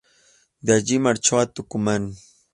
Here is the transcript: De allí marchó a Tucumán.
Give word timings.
De 0.61 0.73
allí 0.73 0.97
marchó 0.97 1.37
a 1.39 1.45
Tucumán. 1.45 2.15